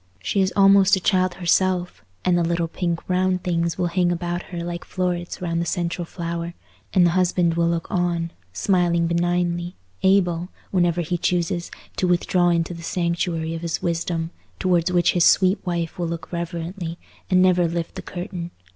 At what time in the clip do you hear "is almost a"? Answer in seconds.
0.41-0.99